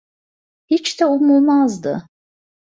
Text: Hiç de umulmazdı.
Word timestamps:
Hiç 0.65 0.99
de 0.99 1.05
umulmazdı. 1.13 1.93